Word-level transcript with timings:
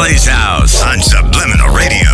Holly's 0.00 0.24
House 0.24 0.82
on 0.82 0.98
Subliminal 0.98 1.76
Radio. 1.76 2.08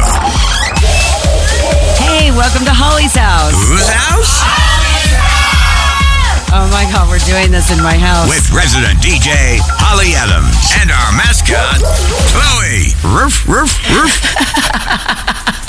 Hey, 2.02 2.34
welcome 2.34 2.66
to 2.66 2.74
Holly's 2.74 3.14
house. 3.14 3.54
Whose 3.54 3.86
house? 3.86 4.42
Holly's 4.42 5.14
House! 5.14 6.50
Oh 6.50 6.66
my 6.74 6.82
God, 6.90 7.06
we're 7.06 7.22
doing 7.30 7.54
this 7.54 7.70
in 7.70 7.78
my 7.78 7.94
house. 7.94 8.26
With 8.26 8.50
resident 8.50 8.98
DJ 8.98 9.62
Holly 9.78 10.18
Adams 10.18 10.58
and 10.82 10.90
our 10.90 11.14
mascot, 11.14 11.78
Chloe. 12.34 12.90
Roof, 13.06 13.46
roof, 13.46 13.70
roof. 13.94 14.18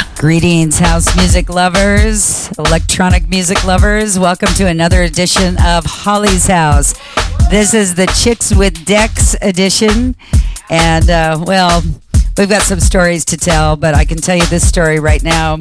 Greetings, 0.17 0.79
house 0.79 1.15
music 1.15 1.49
lovers, 1.49 2.49
electronic 2.57 3.29
music 3.29 3.63
lovers. 3.63 4.17
Welcome 4.17 4.49
to 4.55 4.65
another 4.65 5.03
edition 5.03 5.55
of 5.61 5.85
Holly's 5.85 6.47
House. 6.47 6.95
This 7.51 7.75
is 7.75 7.93
the 7.93 8.07
Chicks 8.07 8.55
with 8.55 8.85
Decks 8.85 9.35
edition. 9.39 10.15
And, 10.69 11.09
uh, 11.09 11.43
well, 11.47 11.81
we've 12.37 12.49
got 12.49 12.61
some 12.61 12.79
stories 12.79 13.25
to 13.25 13.37
tell, 13.37 13.75
but 13.75 13.95
I 13.95 14.05
can 14.05 14.17
tell 14.17 14.35
you 14.35 14.45
this 14.45 14.67
story 14.67 14.99
right 14.99 15.23
now. 15.23 15.57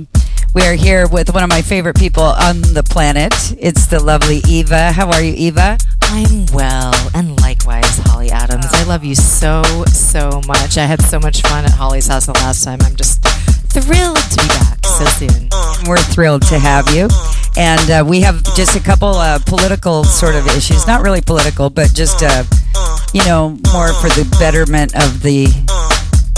We 0.55 0.63
are 0.63 0.75
here 0.75 1.09
with 1.09 1.33
one 1.33 1.43
of 1.43 1.49
my 1.49 1.63
favorite 1.63 1.97
people 1.97 2.23
on 2.23 2.61
the 2.61 2.83
planet. 2.83 3.33
It's 3.59 3.87
the 3.87 4.03
lovely 4.03 4.43
Eva. 4.49 4.93
How 4.93 5.11
are 5.11 5.23
you, 5.23 5.33
Eva? 5.35 5.79
I'm 6.03 6.47
well, 6.53 6.93
and 7.15 7.41
likewise, 7.41 7.99
Holly 8.05 8.31
Adams. 8.31 8.67
I 8.69 8.85
love 8.85 9.05
you 9.05 9.15
so, 9.15 9.63
so 9.87 10.41
much. 10.47 10.77
I 10.77 10.85
had 10.85 11.01
so 11.03 11.19
much 11.19 11.43
fun 11.43 11.65
at 11.65 11.71
Holly's 11.71 12.09
house 12.09 12.27
the 12.27 12.33
last 12.35 12.63
time. 12.63 12.79
I'm 12.83 12.97
just 12.97 13.23
thrilled 13.23 14.17
to 14.17 14.37
be 14.43 14.49
back 14.49 14.85
so 14.85 15.05
soon. 15.05 15.49
We're 15.87 15.97
thrilled 15.99 16.43
to 16.49 16.59
have 16.59 16.89
you. 16.95 17.09
And 17.57 17.91
uh, 17.91 18.05
we 18.07 18.21
have 18.21 18.43
just 18.55 18.77
a 18.77 18.81
couple 18.81 19.15
uh, 19.15 19.39
political 19.47 20.05
sort 20.05 20.35
of 20.35 20.47
issues. 20.49 20.87
Not 20.87 21.03
really 21.03 21.23
political, 21.23 21.71
but 21.71 21.95
just, 21.95 22.23
uh, 22.23 22.45
you 23.15 23.25
know, 23.25 23.51
more 23.73 23.93
for 23.95 24.09
the 24.11 24.29
betterment 24.39 24.95
of 24.95 25.23
the 25.23 25.47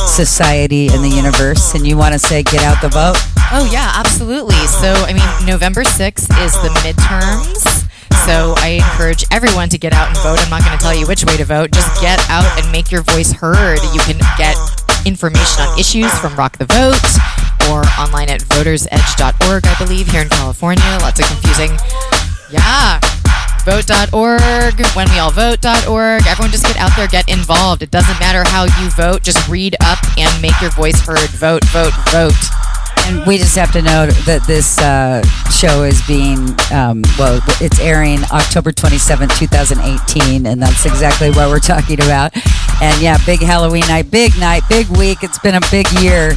society 0.09 0.89
and 0.89 1.05
the 1.05 1.09
universe. 1.09 1.75
And 1.75 1.87
you 1.87 1.97
want 1.97 2.13
to 2.15 2.19
say, 2.19 2.43
get 2.43 2.63
out 2.63 2.81
the 2.81 2.89
vote? 2.89 3.17
Oh, 3.53 3.69
yeah, 3.73 3.93
absolutely. 3.95 4.59
So, 4.67 4.93
I 5.07 5.13
mean, 5.13 5.47
November 5.47 5.85
6th 5.85 6.29
is 6.45 6.53
the 6.63 6.71
midterms. 6.83 7.87
So 8.27 8.55
I 8.59 8.81
encourage 8.85 9.25
everyone 9.33 9.69
to 9.71 9.79
get 9.79 9.93
out 9.93 10.09
and 10.09 10.17
vote. 10.19 10.39
I'm 10.43 10.51
not 10.51 10.65
going 10.65 10.77
to 10.77 10.83
tell 10.83 10.95
you 10.95 11.07
which 11.07 11.25
way 11.25 11.37
to 11.37 11.45
vote. 11.45 11.73
Just 11.73 12.01
get 12.01 12.19
out 12.29 12.45
and 12.61 12.71
make 12.73 12.91
your 12.91 13.03
voice 13.03 13.33
heard. 13.33 13.79
You 13.95 14.01
can 14.01 14.19
get 14.37 14.57
information 15.07 15.63
on 15.63 15.79
issues 15.79 16.13
from 16.19 16.35
Rock 16.37 16.59
the 16.59 16.67
Vote 16.67 17.01
or 17.71 17.85
online 17.99 18.29
at 18.29 18.41
votersedge.org, 18.43 19.67
I 19.67 19.75
believe, 19.79 20.09
here 20.09 20.23
in 20.23 20.29
California. 20.29 20.85
Lots 21.01 21.21
of 21.21 21.27
confusing. 21.27 21.73
Yeah. 22.51 23.01
Vote.org, 23.65 24.75
whenweallvote.org. 24.95 26.27
Everyone 26.27 26.51
just 26.51 26.67
get 26.67 26.77
out 26.77 26.91
there, 26.97 27.07
get 27.09 27.29
involved. 27.29 27.83
It 27.83 27.91
doesn't 27.91 28.19
matter 28.21 28.43
how 28.49 28.65
you 28.65 28.91
vote, 28.91 29.23
just 29.23 29.47
read 29.49 29.77
up 29.85 29.99
and 30.19 30.31
make 30.43 30.59
your 30.61 30.71
voice 30.71 31.01
heard. 31.01 31.29
Vote, 31.31 31.65
vote, 31.67 31.93
vote. 32.11 32.33
And 33.07 33.27
we 33.27 33.39
just 33.39 33.57
have 33.57 33.73
to 33.73 33.81
note 33.81 34.13
that 34.27 34.45
this 34.47 34.79
uh, 34.79 35.23
show 35.49 35.83
is 35.83 36.01
being, 36.07 36.39
um, 36.73 37.03
well, 37.19 37.41
it's 37.61 37.81
airing 37.81 38.21
October 38.31 38.71
27, 38.71 39.31
2018, 39.31 40.45
and 40.47 40.61
that's 40.61 40.85
exactly 40.85 41.31
what 41.31 41.49
we're 41.49 41.59
talking 41.59 42.01
about. 42.03 42.37
And 42.83 43.01
yeah, 43.01 43.17
big 43.25 43.41
Halloween 43.41 43.87
night, 43.89 44.11
big 44.11 44.39
night, 44.39 44.63
big 44.69 44.89
week. 44.99 45.23
It's 45.23 45.39
been 45.39 45.55
a 45.55 45.65
big 45.71 45.91
year. 46.01 46.33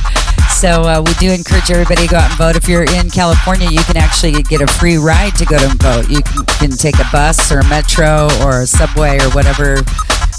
So 0.61 0.83
uh, 0.83 1.01
we 1.03 1.11
do 1.15 1.31
encourage 1.31 1.71
everybody 1.71 2.05
to 2.05 2.07
go 2.07 2.17
out 2.17 2.29
and 2.29 2.37
vote. 2.37 2.55
If 2.55 2.69
you're 2.69 2.83
in 2.83 3.09
California, 3.09 3.67
you 3.71 3.81
can 3.81 3.97
actually 3.97 4.43
get 4.43 4.61
a 4.61 4.67
free 4.67 4.97
ride 4.97 5.33
to 5.37 5.45
go 5.45 5.57
to 5.57 5.65
vote. 5.81 6.07
You 6.07 6.21
can, 6.21 6.45
can 6.45 6.69
take 6.69 6.99
a 6.99 7.07
bus 7.11 7.51
or 7.51 7.61
a 7.61 7.67
metro 7.67 8.29
or 8.45 8.61
a 8.61 8.67
subway 8.67 9.17
or 9.17 9.31
whatever 9.31 9.81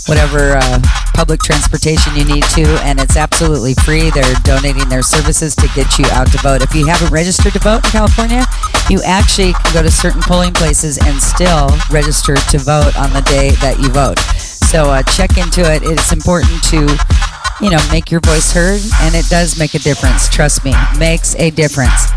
whatever 0.07 0.55
uh, 0.55 0.79
public 1.15 1.41
transportation 1.41 2.15
you 2.15 2.25
need 2.25 2.45
to, 2.55 2.63
and 2.87 3.01
it's 3.01 3.17
absolutely 3.17 3.75
free. 3.83 4.11
They're 4.11 4.35
donating 4.43 4.89
their 4.89 5.03
services 5.03 5.57
to 5.57 5.69
get 5.75 5.99
you 5.99 6.07
out 6.13 6.31
to 6.31 6.39
vote. 6.39 6.63
If 6.63 6.73
you 6.73 6.87
haven't 6.87 7.11
registered 7.11 7.55
to 7.55 7.59
vote 7.59 7.85
in 7.85 7.91
California, 7.91 8.45
you 8.89 9.03
actually 9.03 9.55
can 9.55 9.75
go 9.75 9.83
to 9.83 9.91
certain 9.91 10.23
polling 10.23 10.55
places 10.55 10.99
and 10.99 11.21
still 11.21 11.69
register 11.91 12.37
to 12.37 12.59
vote 12.59 12.95
on 12.97 13.13
the 13.13 13.23
day 13.27 13.51
that 13.59 13.81
you 13.83 13.91
vote. 13.91 14.19
So 14.73 14.91
uh, 14.91 15.03
check 15.03 15.37
into 15.37 15.61
it. 15.67 15.83
It's 15.83 16.13
important 16.13 16.63
to, 16.71 16.87
you 17.61 17.71
know, 17.71 17.79
make 17.91 18.11
your 18.11 18.21
voice 18.21 18.53
heard, 18.53 18.81
and 19.03 19.15
it 19.15 19.29
does 19.29 19.59
make 19.59 19.75
a 19.75 19.79
difference. 19.79 20.29
Trust 20.29 20.65
me, 20.65 20.75
makes 20.99 21.35
a 21.37 21.51
difference. 21.51 22.11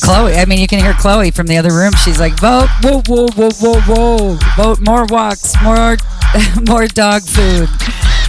Chloe, 0.00 0.34
I 0.34 0.46
mean, 0.46 0.60
you 0.60 0.66
can 0.66 0.80
hear 0.80 0.94
Chloe 0.94 1.30
from 1.30 1.46
the 1.46 1.58
other 1.58 1.72
room. 1.72 1.92
She's 1.92 2.18
like, 2.18 2.38
vote, 2.40 2.68
whoa, 2.82 3.02
whoa, 3.06 3.28
whoa, 3.36 3.50
whoa, 3.60 3.80
whoa, 3.80 4.38
vote 4.56 4.80
more 4.80 5.04
walks, 5.06 5.54
more, 5.62 5.96
more 6.66 6.86
dog 6.86 7.22
food, 7.22 7.68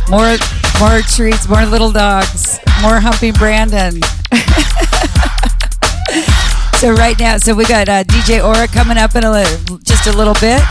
more, 0.09 0.35
more 0.79 1.01
treats, 1.01 1.47
more 1.47 1.65
little 1.65 1.91
dogs, 1.91 2.59
more 2.81 2.99
humping 2.99 3.33
Brandon. 3.33 4.01
so 6.79 6.91
right 6.91 7.17
now, 7.19 7.37
so 7.37 7.53
we 7.53 7.65
got 7.65 7.87
uh, 7.87 8.03
DJ 8.03 8.43
Ora 8.43 8.67
coming 8.67 8.97
up 8.97 9.15
in 9.15 9.23
a 9.23 9.45
just 9.83 10.07
a 10.07 10.11
little 10.11 10.35
bit. 10.35 10.61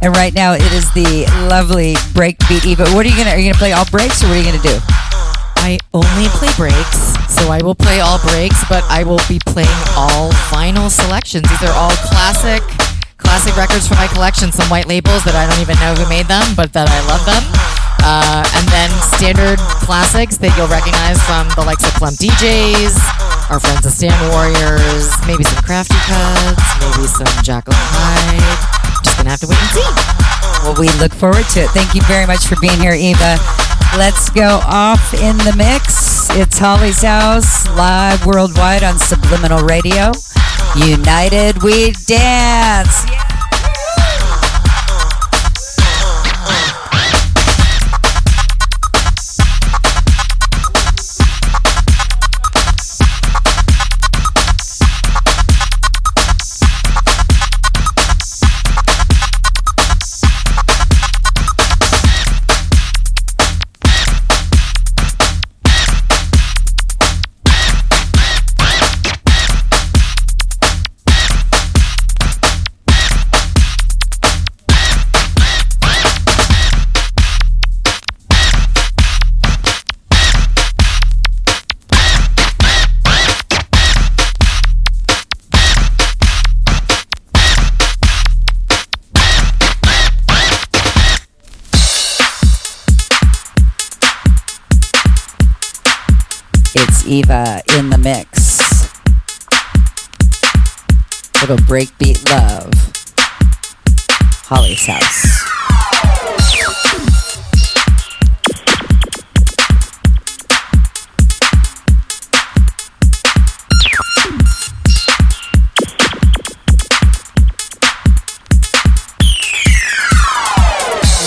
And 0.00 0.14
right 0.14 0.32
now, 0.32 0.52
it 0.54 0.72
is 0.72 0.86
the 0.94 1.26
lovely 1.50 1.94
breakbeat 2.14 2.64
Eva. 2.64 2.86
What 2.94 3.04
are 3.04 3.08
you 3.08 3.16
gonna? 3.16 3.34
Are 3.34 3.38
you 3.38 3.50
gonna 3.50 3.58
play 3.58 3.72
all 3.72 3.86
breaks, 3.90 4.22
or 4.22 4.28
what 4.28 4.36
are 4.36 4.40
you 4.40 4.46
gonna 4.46 4.62
do? 4.62 4.78
I 5.58 5.78
only 5.92 6.30
play 6.38 6.48
breaks, 6.54 7.18
so 7.26 7.50
I 7.50 7.58
will 7.62 7.74
play 7.74 7.98
all 7.98 8.22
breaks, 8.30 8.62
but 8.70 8.86
I 8.86 9.02
will 9.02 9.20
be 9.28 9.42
playing 9.42 9.80
all 9.98 10.30
vinyl 10.54 10.86
selections. 10.88 11.50
These 11.50 11.66
are 11.66 11.74
all 11.74 11.90
classic, 12.14 12.62
classic 13.18 13.56
records 13.58 13.88
from 13.90 13.98
my 13.98 14.06
collection. 14.06 14.52
Some 14.52 14.70
white 14.70 14.86
labels 14.86 15.24
that 15.26 15.34
I 15.34 15.50
don't 15.50 15.58
even 15.58 15.74
know 15.82 15.98
who 15.98 16.06
made 16.08 16.30
them, 16.30 16.46
but 16.54 16.72
that 16.78 16.86
I 16.86 17.00
love 17.10 17.26
them. 17.26 17.42
Uh, 18.06 18.46
and 18.54 18.64
then 18.70 18.88
standard 19.18 19.58
classics 19.82 20.38
that 20.38 20.54
you'll 20.54 20.70
recognize 20.70 21.18
from 21.26 21.50
the 21.58 21.66
likes 21.66 21.82
of 21.82 21.90
Plump 21.98 22.16
DJs, 22.22 22.94
our 23.50 23.58
friends 23.58 23.82
the 23.82 23.90
Stanton 23.90 24.30
Warriors, 24.30 25.10
maybe 25.26 25.42
some 25.42 25.58
Krafty 25.66 25.98
Kuts, 26.06 26.66
maybe 26.78 27.10
some 27.10 27.28
Jackal 27.42 27.74
Hyde. 27.74 28.77
Just 29.02 29.16
gonna 29.16 29.30
have 29.30 29.40
to 29.40 29.46
wait 29.46 29.58
and 29.58 29.70
see. 29.70 29.88
Well, 30.62 30.74
we 30.78 30.88
look 30.98 31.12
forward 31.14 31.46
to 31.54 31.60
it. 31.60 31.70
Thank 31.70 31.94
you 31.94 32.02
very 32.02 32.26
much 32.26 32.46
for 32.46 32.56
being 32.60 32.78
here, 32.80 32.92
Eva. 32.92 33.38
Let's 33.96 34.28
go 34.30 34.60
off 34.66 35.14
in 35.14 35.36
the 35.38 35.54
mix. 35.56 36.28
It's 36.36 36.58
Holly's 36.58 37.02
House, 37.02 37.66
live 37.70 38.26
worldwide 38.26 38.82
on 38.82 38.98
Subliminal 38.98 39.60
Radio. 39.64 40.12
United 40.76 41.62
we 41.62 41.92
dance. 42.06 43.04
It's 43.06 43.37
breakbeat 101.78 102.28
love. 102.28 102.72
Holly's 104.46 104.84
house. 104.84 105.44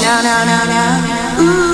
No, 0.01 0.21
no, 0.21 0.45
no, 0.45 0.65
no. 0.67 1.67
Ooh. 1.67 1.70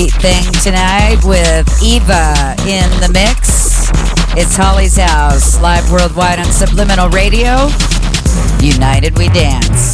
Breakbeat 0.00 0.20
thing 0.20 0.52
tonight 0.62 1.18
with 1.24 1.82
Eva 1.82 2.54
in 2.66 2.88
the 3.00 3.10
mix. 3.12 3.90
It's 4.36 4.56
Holly's 4.56 4.96
House, 4.96 5.60
live 5.60 5.90
worldwide 5.90 6.38
on 6.38 6.46
Subliminal 6.46 7.08
Radio. 7.10 7.68
United 8.60 9.18
we 9.18 9.28
dance. 9.28 9.89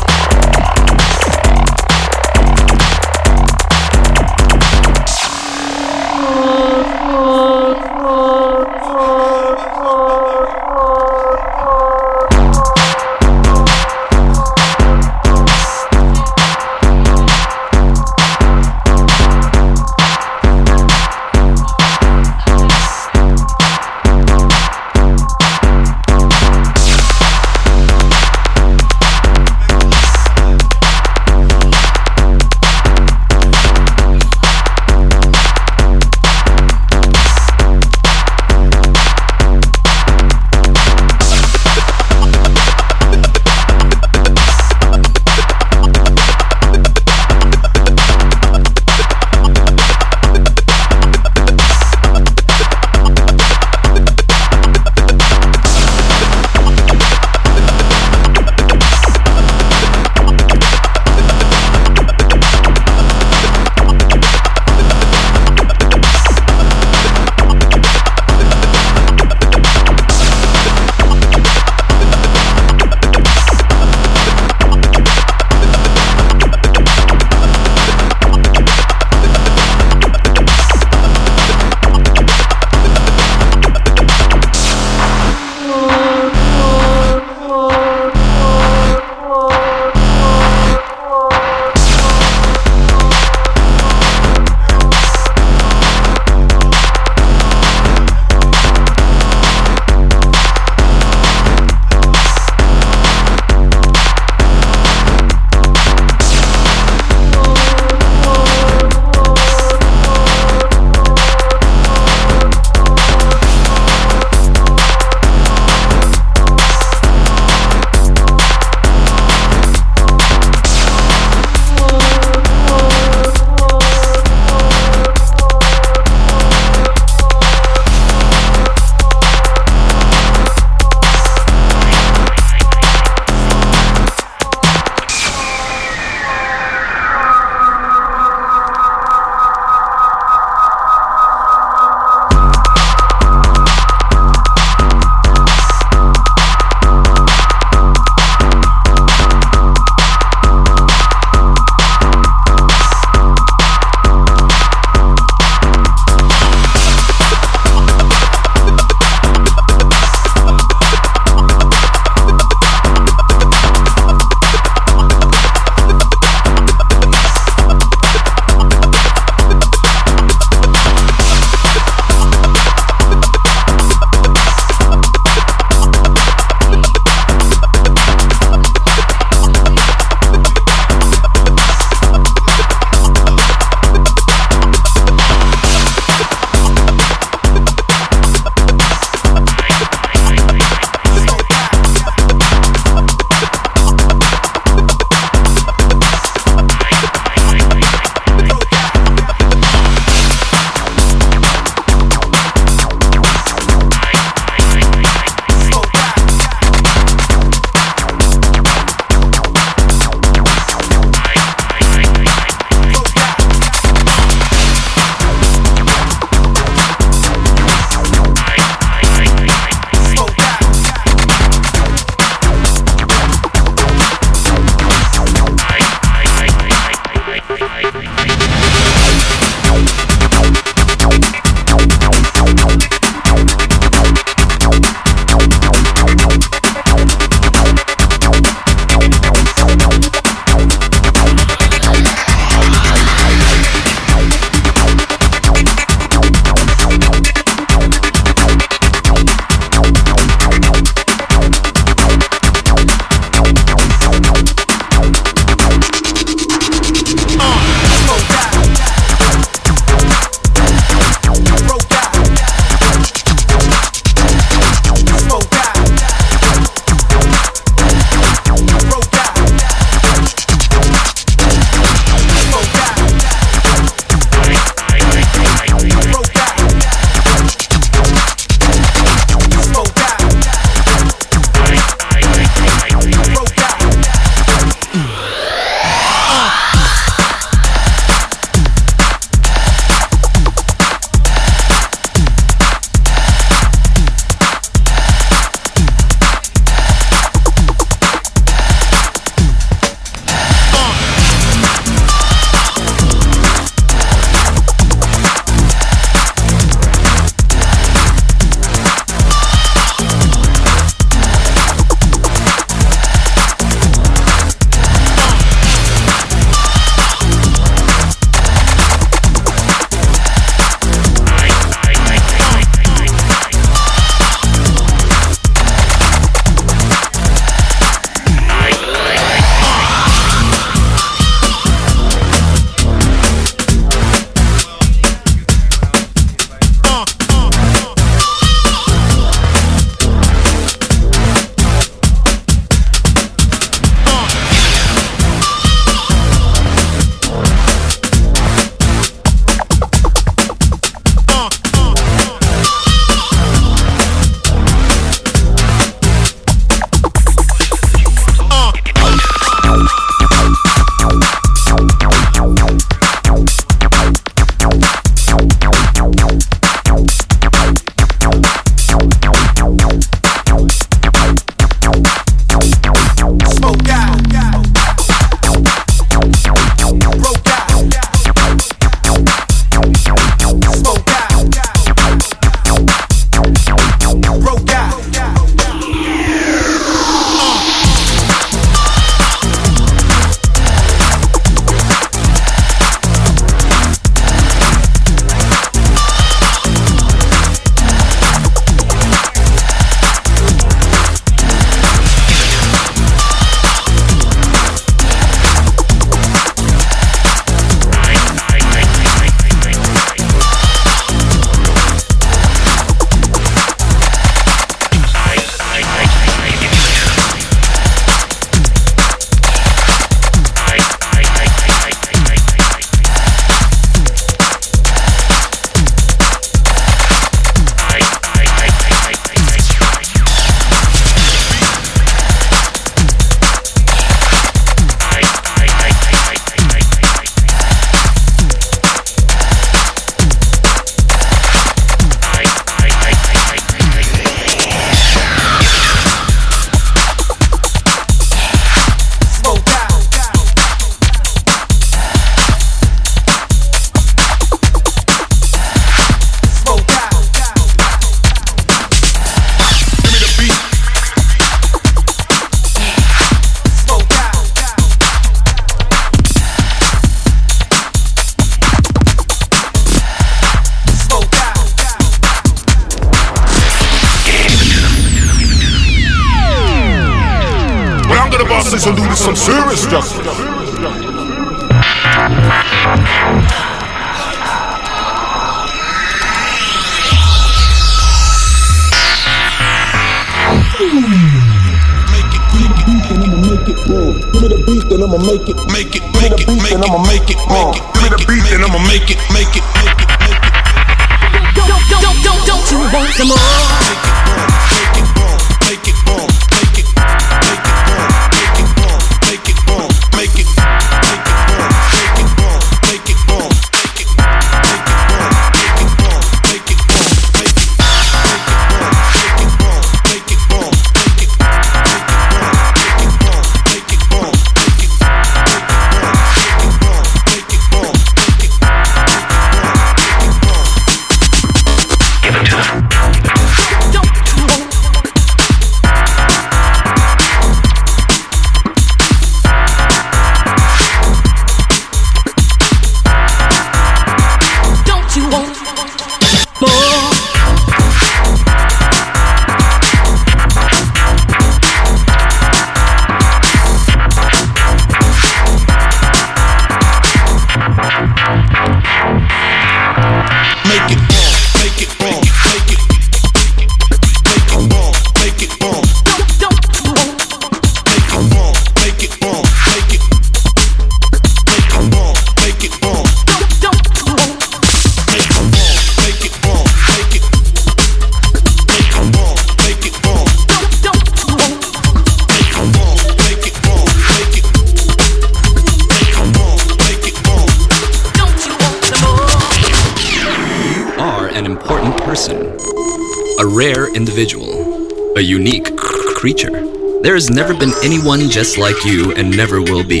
anyone 597.82 598.28
just 598.28 598.58
like 598.58 598.84
you 598.84 599.12
and 599.12 599.34
never 599.34 599.60
will 599.62 599.84
be. 599.84 600.00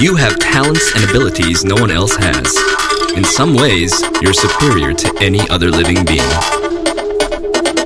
You 0.00 0.14
have 0.16 0.38
talents 0.38 0.92
and 0.94 1.08
abilities 1.08 1.64
no 1.64 1.74
one 1.74 1.90
else 1.90 2.14
has. 2.16 2.56
In 3.16 3.24
some 3.24 3.54
ways, 3.54 4.00
you're 4.20 4.34
superior 4.34 4.92
to 4.94 5.18
any 5.20 5.40
other 5.48 5.70
living 5.70 6.04
being. 6.04 6.28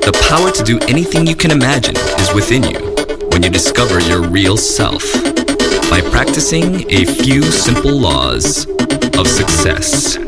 The 0.02 0.26
power 0.28 0.50
to 0.50 0.62
do 0.64 0.78
anything 0.88 1.26
you 1.26 1.36
can 1.36 1.50
imagine 1.50 1.96
is 1.96 2.34
within 2.34 2.64
you 2.64 2.94
when 3.30 3.42
you 3.42 3.50
discover 3.50 4.00
your 4.00 4.22
real 4.22 4.56
self 4.56 5.02
by 5.88 6.00
practicing 6.10 6.90
a 6.90 7.04
few 7.04 7.42
simple 7.42 7.98
laws 7.98 8.66
of 9.16 9.28
success. 9.28 10.18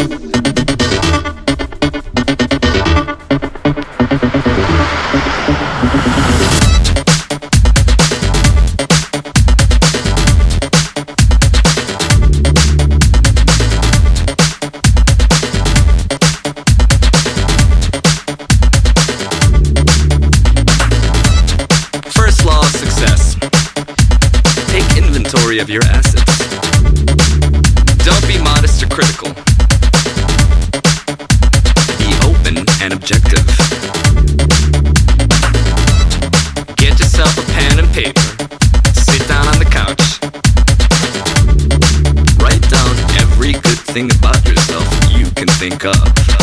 think 45.58 45.84
of. 45.84 46.33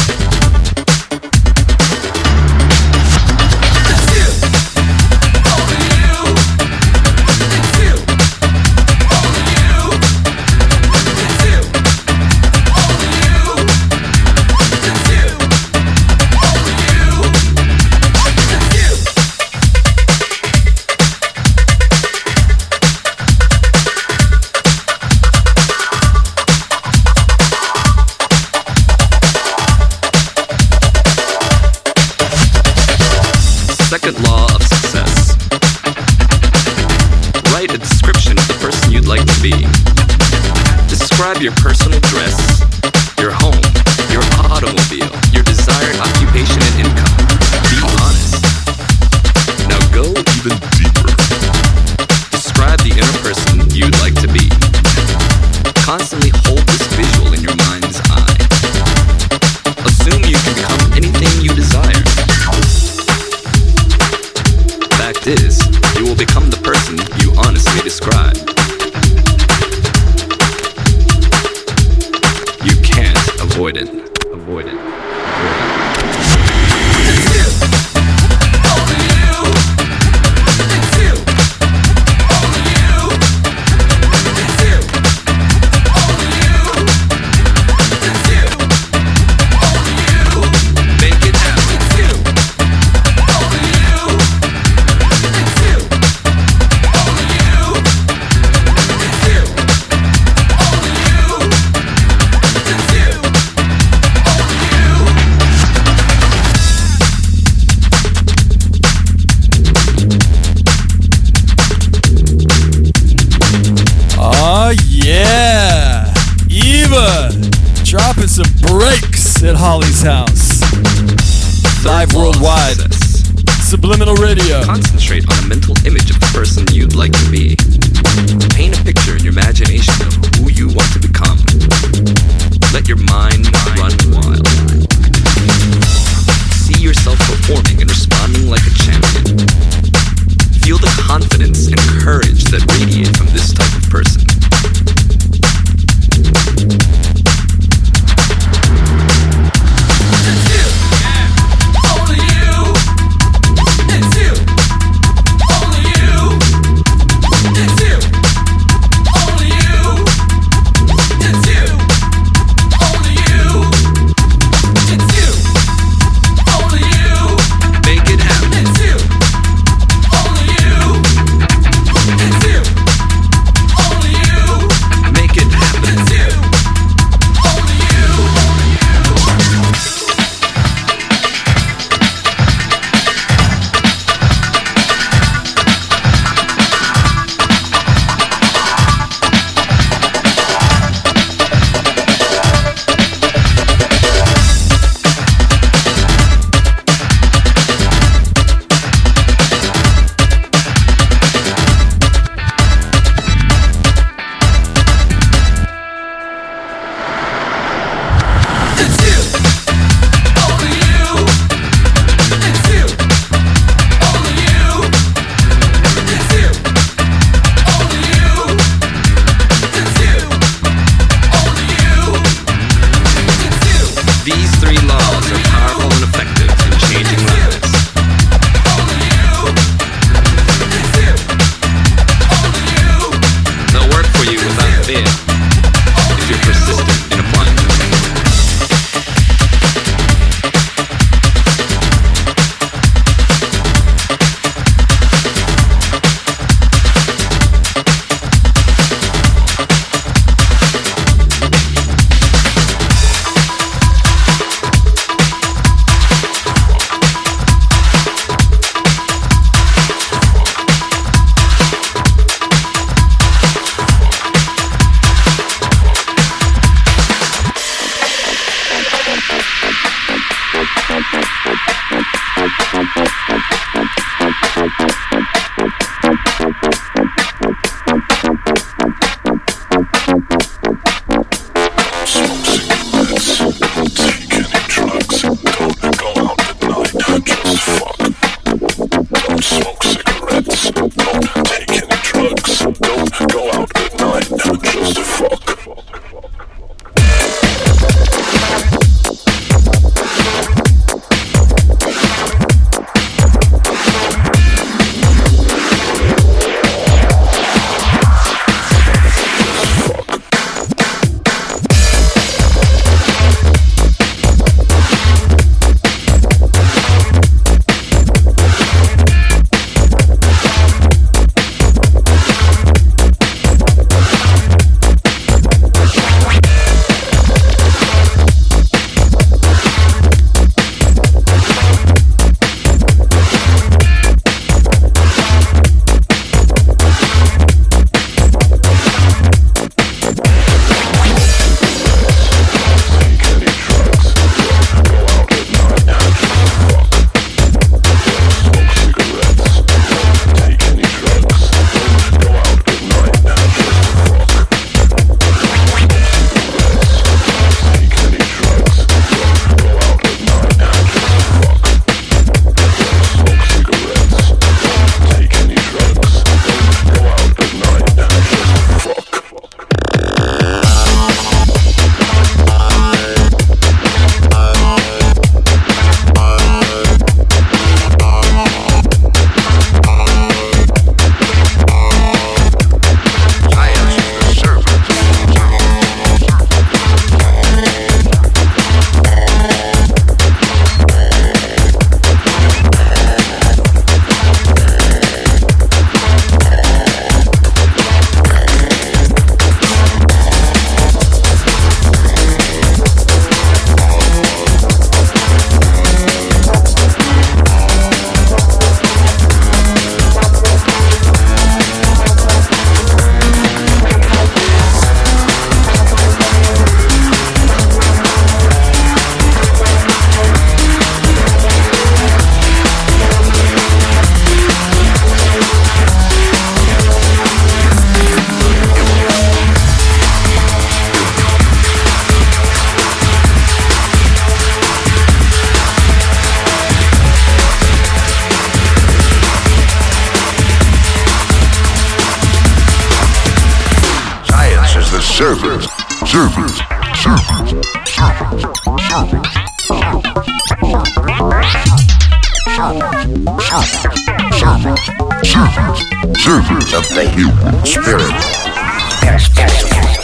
servant, 454.42 454.80
servant, 455.24 455.78
servant 456.18 456.74
of 456.74 456.84
the 456.96 457.08
human 457.14 457.64
spirit. 457.64 460.01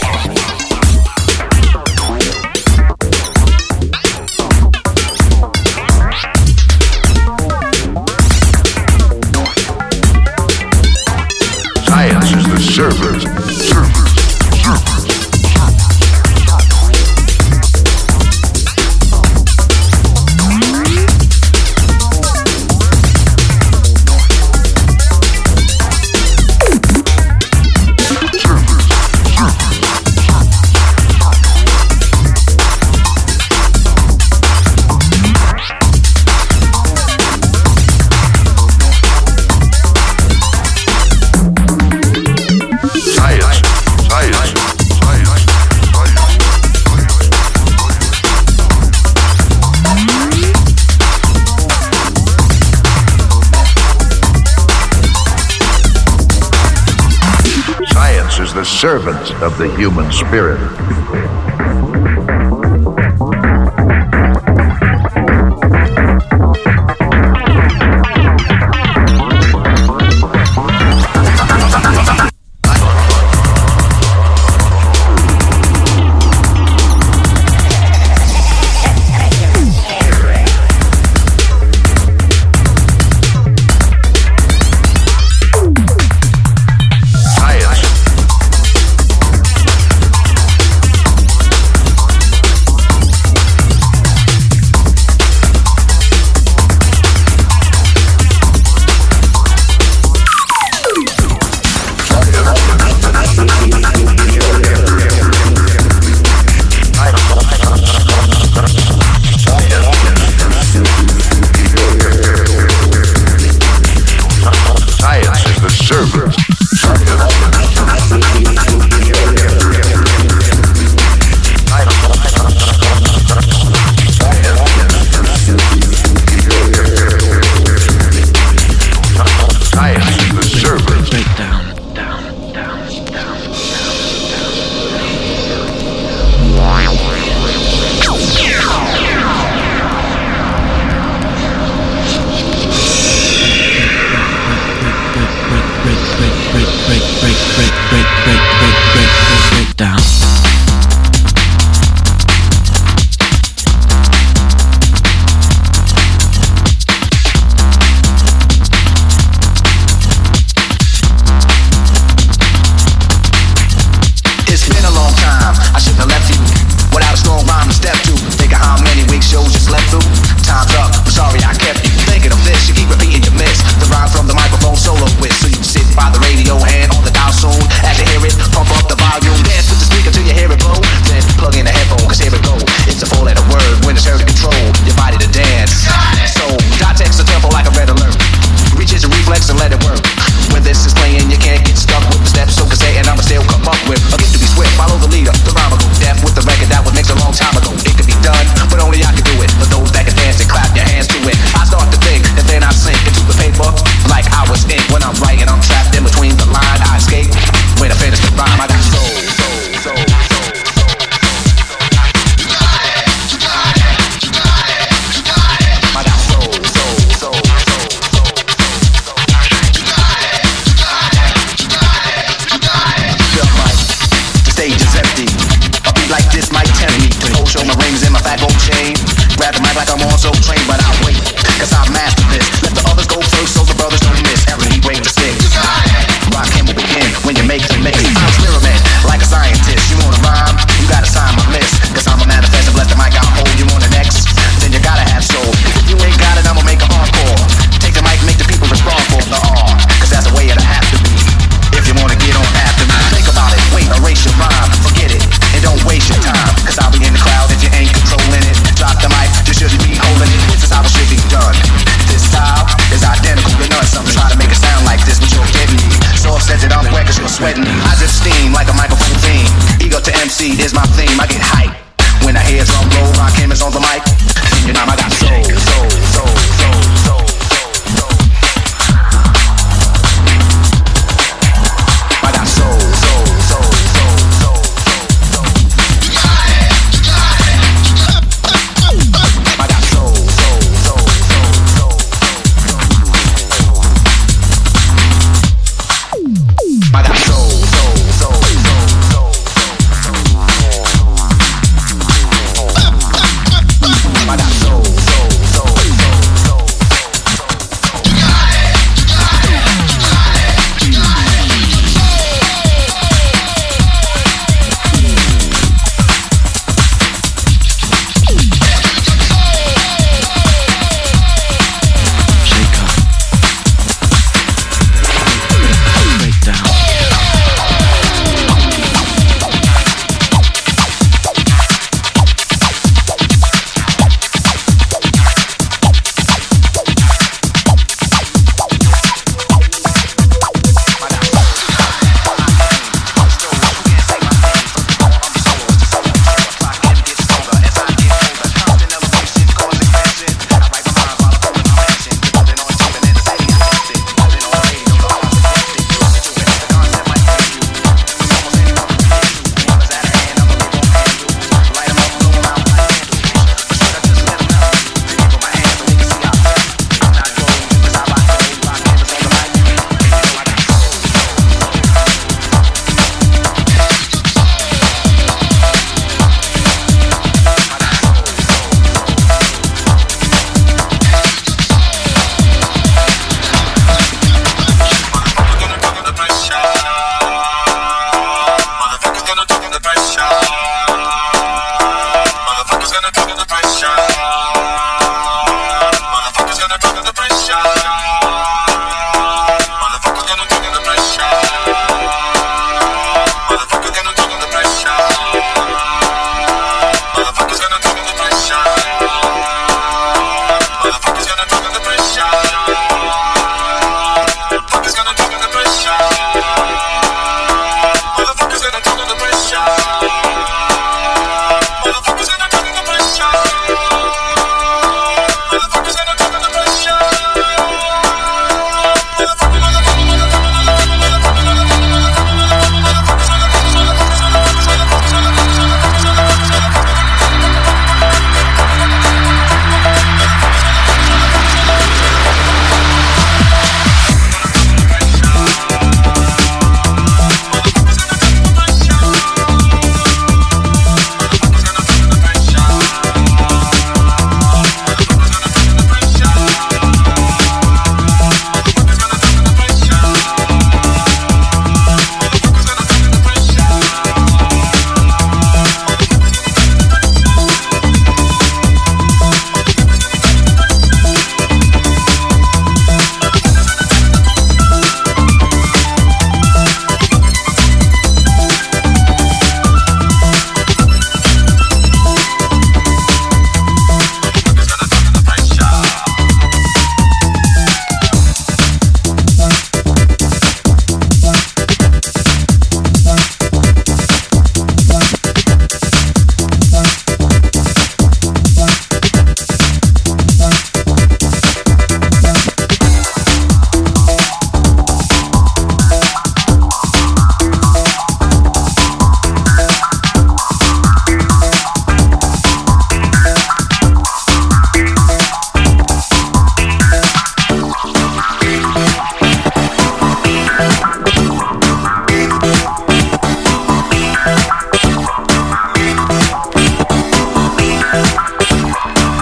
the 59.58 59.76
human 59.76 60.12
spirit. 60.12 60.77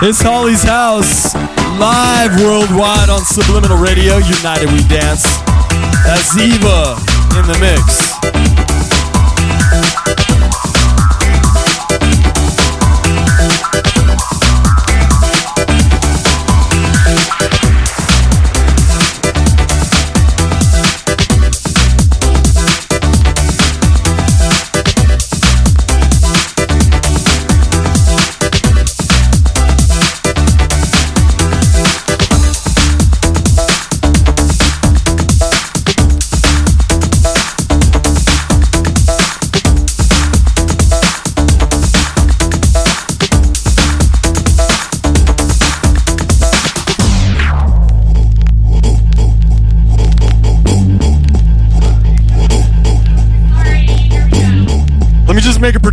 It's 0.07 0.21
Holly's 0.21 0.61
House, 0.61 1.33
live 1.79 2.39
worldwide 2.39 3.09
on 3.09 3.25
Subliminal 3.25 3.79
Radio. 3.79 4.17
United 4.17 4.71
We 4.71 4.83
Dance. 4.87 5.23
That's 6.05 6.37
Eva 6.37 6.93
in 7.33 7.47
the 7.49 7.57
mix. 7.59 8.64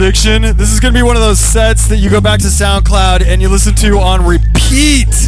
prediction. 0.03 0.42
This 0.57 0.72
is 0.72 0.80
going 0.80 0.92
to 0.92 0.98
be 0.98 1.05
one 1.05 1.14
of 1.14 1.22
those 1.22 1.38
sets 1.38 1.86
that 1.86 1.98
you 1.98 2.11
go 2.11 2.20
back 2.20 2.40
to 2.40 2.48
SoundCloud 2.48 3.24
and 3.24 3.40
you 3.40 3.48
listen 3.48 3.72
to 3.76 3.98
on 3.98 4.26
repeat. 4.26 5.22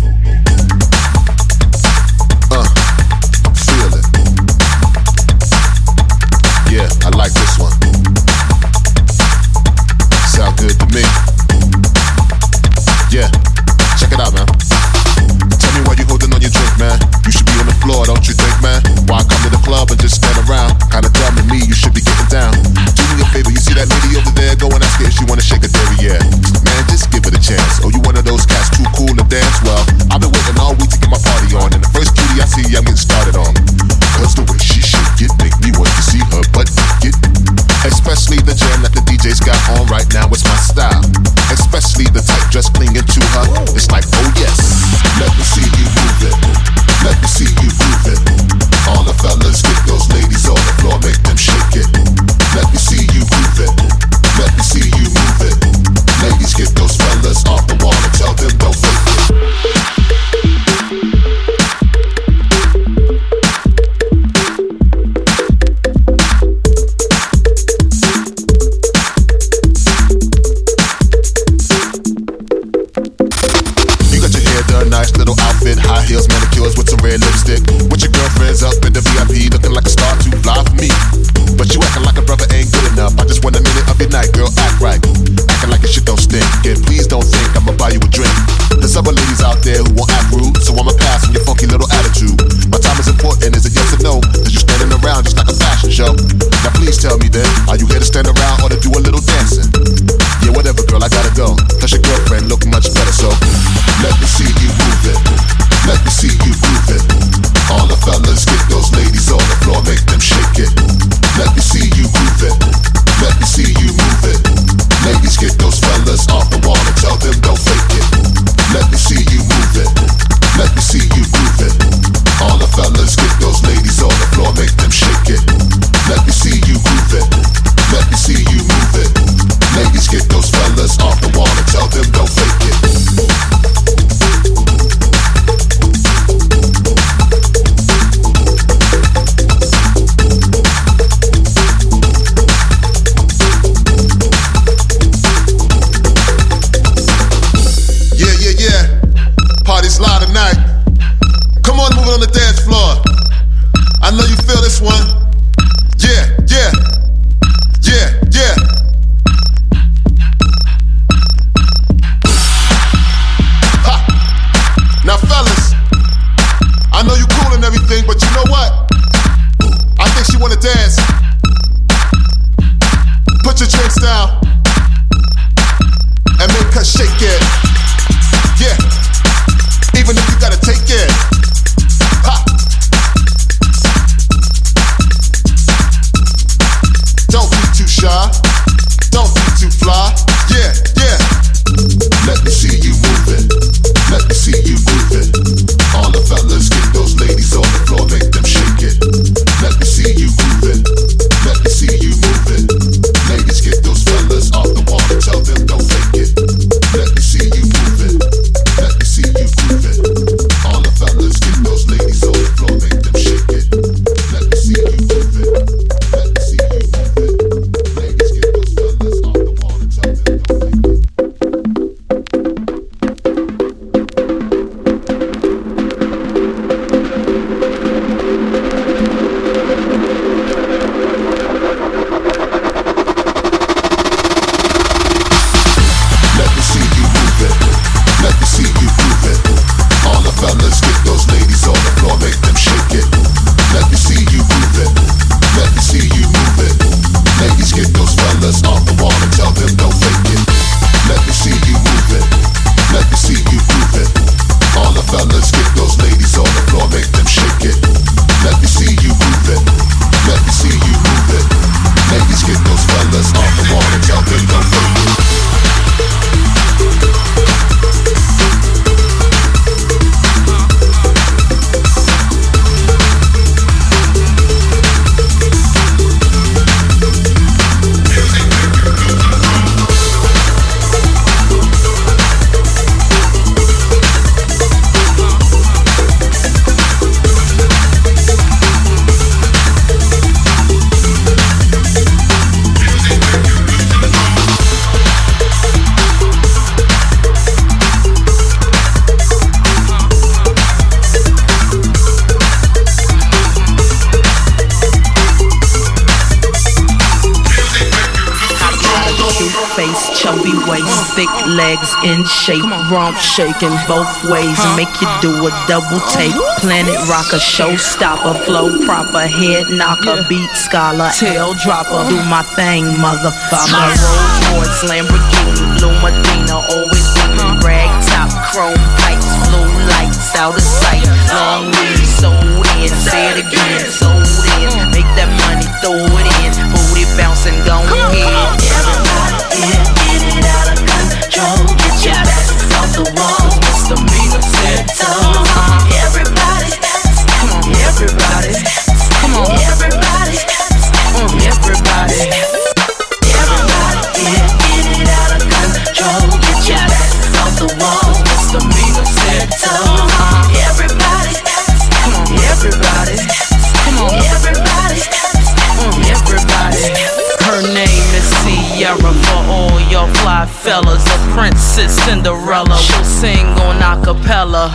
Romp 313.15 313.23
shaking 313.23 313.77
both 313.87 314.25
ways, 314.25 314.59
make 314.77 314.91
you 315.01 315.09
do 315.21 315.47
a 315.47 315.51
double 315.67 316.01
take. 316.11 316.35
Planet 316.59 316.97
rocker, 317.09 317.39
showstopper, 317.39 318.45
flow 318.45 318.71
proper, 318.85 319.27
head 319.27 319.67
knocker, 319.71 320.25
beat 320.29 320.51
scholar, 320.51 321.11
tail 321.17 321.55
dropper, 321.55 322.09
do 322.09 322.17
my 322.29 322.43
thing, 322.57 322.85
motherfucker. 322.99 323.73
My 323.73 323.89
Rolls 323.89 324.39
Royce, 324.51 324.91
Lamborghini, 324.91 325.79
Blue 325.79 325.95
Medina, 326.03 326.57
always 326.71 327.07
beaming, 327.15 327.61
rag 327.61 327.91
top, 328.09 328.31
chrome 328.51 328.75
pipes, 328.99 329.31
blue 329.49 329.71
lights, 329.95 330.35
out 330.37 330.55
of 330.55 330.63
sight, 330.63 331.07
long 331.33 331.67
weed, 331.67 332.07
sold 332.07 332.67
in, 332.79 332.89
say 332.89 333.31
it 333.31 333.47
again, 333.47 333.81
sold 333.91 334.25
in, 334.59 334.91
make 334.91 335.09
that 335.19 335.31
money, 335.47 335.67
throw 335.81 335.99
it 335.99 336.29
in, 336.43 336.53
booty 336.73 337.05
bouncing, 337.17 337.57
go 337.65 337.79
ahead. 337.83 338.44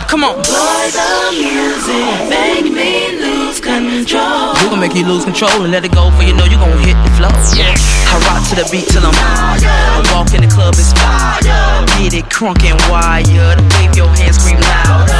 Come 0.06 0.22
on. 0.22 0.36
Boy, 0.36 0.86
the 0.94 1.34
music 1.34 2.30
make 2.30 2.70
me 2.70 3.18
lose 3.18 3.58
control. 3.58 4.54
We 4.54 4.70
gon' 4.70 4.78
make 4.78 4.94
you 4.94 5.04
lose 5.04 5.24
control 5.24 5.62
and 5.62 5.72
let 5.72 5.84
it 5.84 5.92
go 5.92 6.10
for 6.12 6.22
you 6.22 6.34
know 6.34 6.44
you 6.44 6.58
gon' 6.58 6.78
hit 6.78 6.94
the 7.02 7.10
flow. 7.18 7.34
Yeah. 7.58 7.74
I 8.06 8.14
rock 8.30 8.46
to 8.50 8.54
the 8.54 8.68
beat 8.70 8.86
till 8.86 9.02
I'm 9.02 9.14
I 9.14 10.02
walk 10.14 10.32
in 10.32 10.42
the 10.42 10.48
club 10.48 10.74
inspired. 10.74 11.44
Get 11.98 12.14
it 12.14 12.30
crunk 12.30 12.62
and 12.62 12.78
wired. 12.86 13.58
Wave 13.74 13.96
your 13.96 14.08
hands, 14.14 14.38
scream 14.38 14.60
louder. 14.60 15.19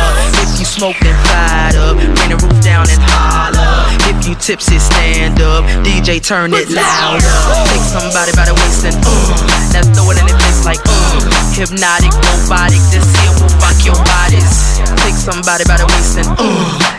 You 0.60 0.68
smoke, 0.68 1.00
then 1.00 1.16
fired 1.24 1.76
up. 1.80 1.96
Bring 1.96 2.28
the 2.28 2.36
roof 2.36 2.52
down 2.60 2.84
and 2.92 3.00
holler. 3.00 3.88
If 4.12 4.28
you 4.28 4.36
tipsy, 4.36 4.76
stand 4.76 5.40
up. 5.40 5.64
DJ, 5.80 6.20
turn 6.20 6.52
it 6.52 6.68
louder. 6.68 7.32
Take 7.72 7.80
somebody 7.80 8.36
by 8.36 8.44
the 8.44 8.52
waist 8.52 8.84
and 8.84 9.00
uh. 9.00 9.72
Now 9.72 9.88
throw 9.96 10.12
it 10.12 10.20
in 10.20 10.28
the 10.28 10.36
place 10.36 10.60
like 10.68 10.84
uh. 10.84 11.16
Hypnotic, 11.56 12.12
robotic. 12.12 12.84
This 12.92 13.08
here 13.08 13.32
will 13.40 13.48
rock 13.64 13.80
your 13.88 13.96
bodies. 14.04 14.76
Take 15.00 15.16
somebody 15.16 15.64
by 15.64 15.80
the 15.80 15.88
waist 15.96 16.20
and 16.20 16.28
uh. 16.28 16.44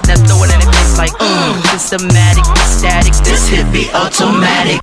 Now 0.09 0.17
throw 0.25 0.41
it 0.41 0.49
in 0.49 0.57
the 0.57 0.65
place 0.65 0.97
like 0.97 1.13
uh. 1.21 1.53
Systematic, 1.77 2.49
static. 2.65 3.13
This 3.21 3.45
hit 3.45 3.69
be 3.69 3.85
automatic. 3.93 4.81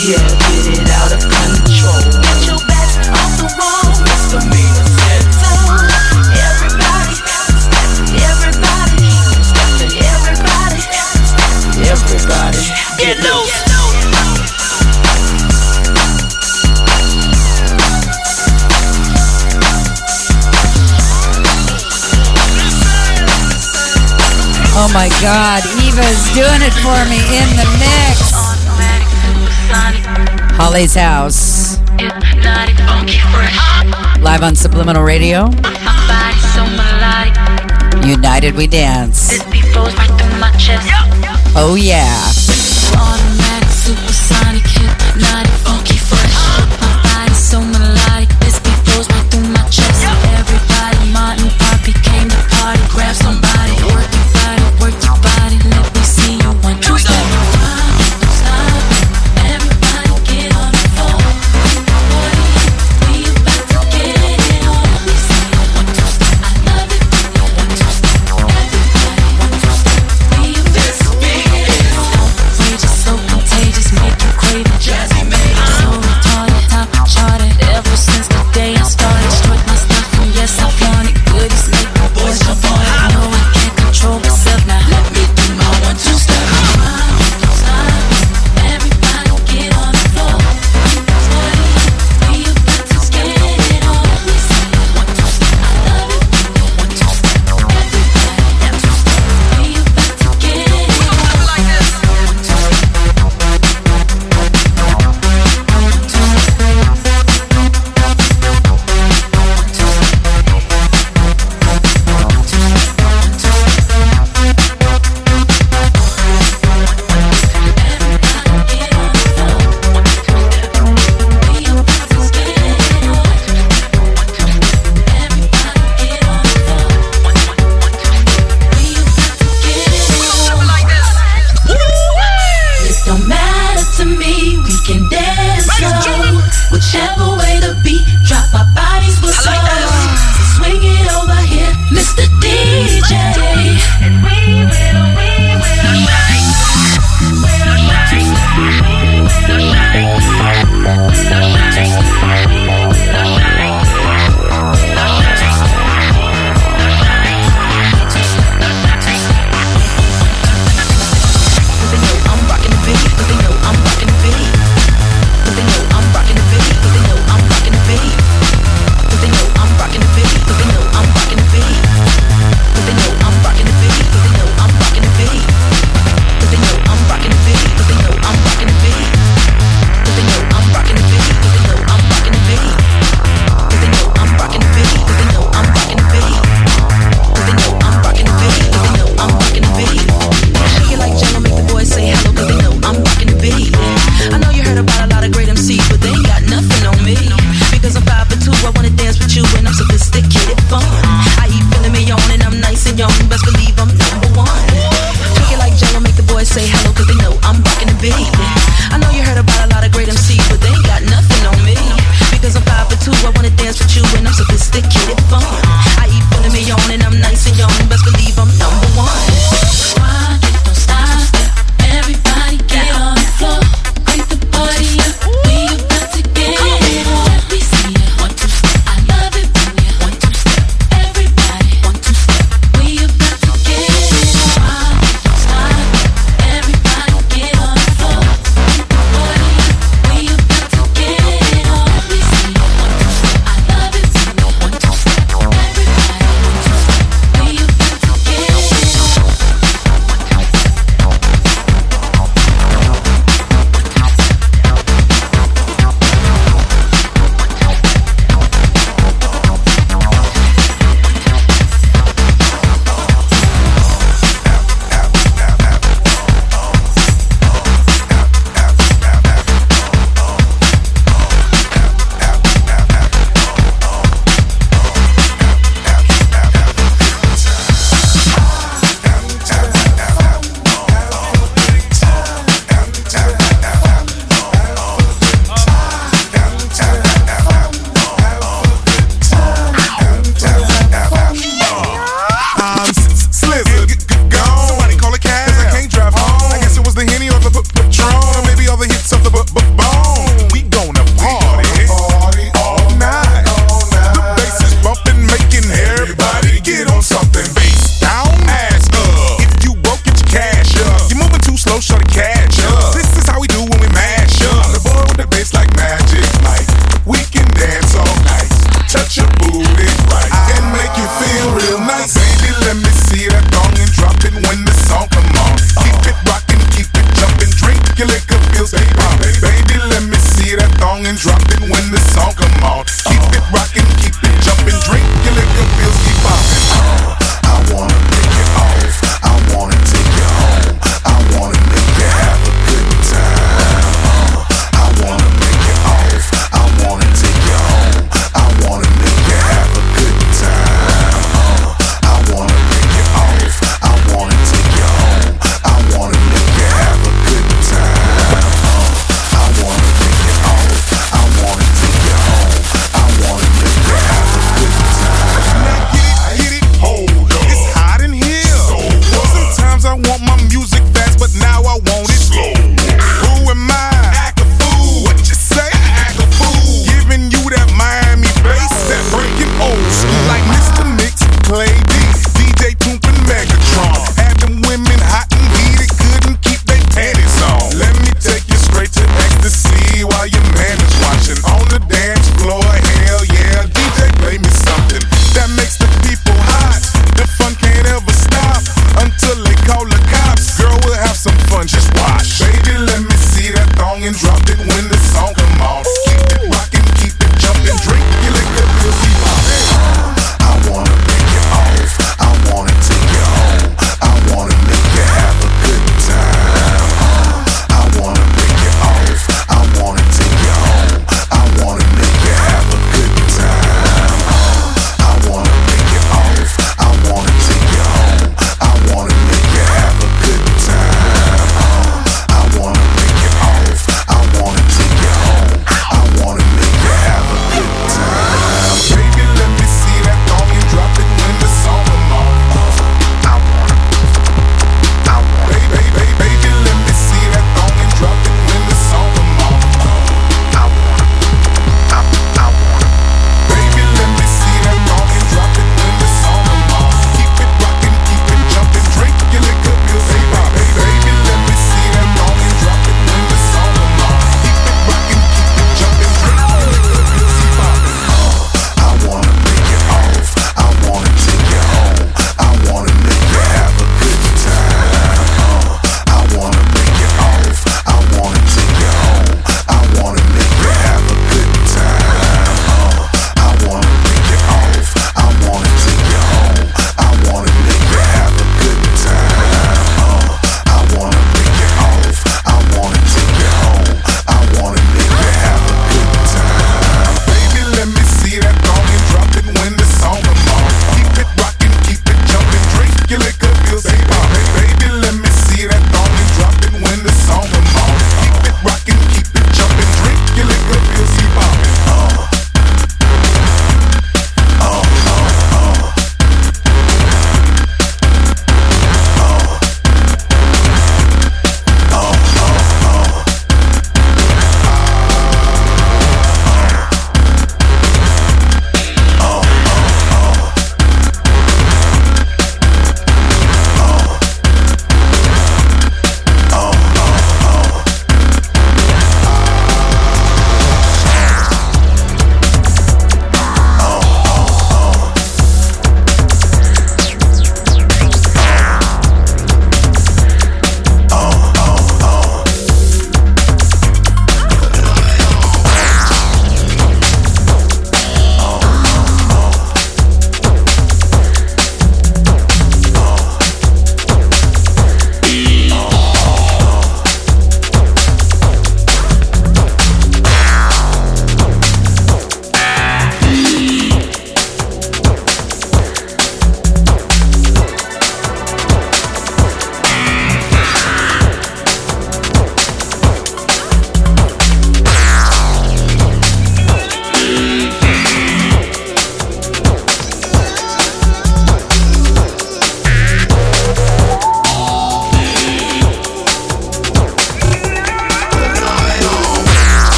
Yeah, 0.00 0.16
get 0.16 0.80
it 0.80 0.88
out 0.96 1.12
of 1.12 1.20
control. 1.20 2.00
Get 2.24 2.46
your 2.48 2.56
back 2.64 2.88
off 3.12 3.36
the 3.36 3.48
wall, 3.60 3.92
misdemeanor 4.00 4.86
said 4.96 5.24
so. 5.28 5.52
Everybody, 6.40 7.20
everybody, 8.16 9.12
everybody, 10.00 10.80
everybody, 11.84 12.64
get 12.96 13.18
loose. 13.20 13.60
Oh 24.82 24.88
my 24.94 25.10
God, 25.20 25.60
Eva's 25.84 26.32
doing 26.32 26.62
it 26.64 26.72
for 26.80 27.04
me 27.10 27.20
in 27.36 27.48
the 27.56 27.68
mix. 27.78 28.29
Holly's 30.62 30.94
house. 30.94 31.78
Live 34.20 34.42
on 34.42 34.54
Subliminal 34.54 35.02
Radio. 35.02 35.48
United 38.06 38.54
We 38.54 38.66
Dance. 38.66 39.38
Oh 41.56 41.78
yeah. 41.80 42.30
Hypnotic, 53.80 54.19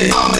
The 0.00 0.39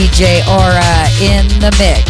DJ 0.00 0.40
Ora 0.48 1.10
in 1.20 1.46
the 1.60 1.70
mix. 1.78 2.09